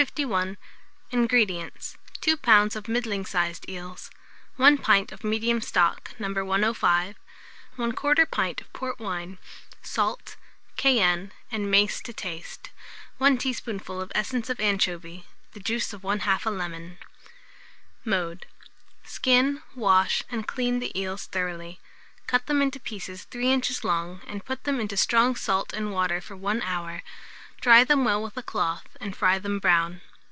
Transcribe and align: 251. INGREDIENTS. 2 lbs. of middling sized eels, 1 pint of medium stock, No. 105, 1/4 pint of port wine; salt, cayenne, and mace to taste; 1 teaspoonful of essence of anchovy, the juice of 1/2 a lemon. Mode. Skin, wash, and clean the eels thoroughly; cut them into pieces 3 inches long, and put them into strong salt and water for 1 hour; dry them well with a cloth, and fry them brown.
251. 0.15 0.57
INGREDIENTS. 1.11 1.95
2 2.21 2.35
lbs. 2.37 2.75
of 2.75 2.87
middling 2.87 3.23
sized 3.23 3.69
eels, 3.69 4.09
1 4.55 4.79
pint 4.79 5.11
of 5.11 5.23
medium 5.23 5.61
stock, 5.61 6.15
No. 6.17 6.29
105, 6.43 7.15
1/4 7.77 8.31
pint 8.31 8.61
of 8.61 8.73
port 8.73 8.97
wine; 8.99 9.37
salt, 9.83 10.37
cayenne, 10.75 11.31
and 11.51 11.69
mace 11.69 12.01
to 12.01 12.13
taste; 12.13 12.71
1 13.19 13.37
teaspoonful 13.37 14.01
of 14.01 14.11
essence 14.15 14.49
of 14.49 14.59
anchovy, 14.59 15.27
the 15.53 15.59
juice 15.59 15.93
of 15.93 16.01
1/2 16.01 16.47
a 16.47 16.49
lemon. 16.49 16.97
Mode. 18.03 18.47
Skin, 19.03 19.61
wash, 19.75 20.23
and 20.31 20.47
clean 20.47 20.79
the 20.79 20.99
eels 20.99 21.27
thoroughly; 21.27 21.79
cut 22.25 22.47
them 22.47 22.59
into 22.59 22.79
pieces 22.79 23.25
3 23.25 23.51
inches 23.53 23.83
long, 23.83 24.21
and 24.25 24.43
put 24.45 24.63
them 24.63 24.79
into 24.79 24.97
strong 24.97 25.35
salt 25.35 25.71
and 25.73 25.93
water 25.93 26.19
for 26.19 26.35
1 26.35 26.63
hour; 26.63 27.03
dry 27.59 27.83
them 27.83 28.03
well 28.03 28.23
with 28.23 28.35
a 28.35 28.41
cloth, 28.41 28.87
and 28.99 29.15
fry 29.15 29.37
them 29.37 29.59
brown. 29.59 30.01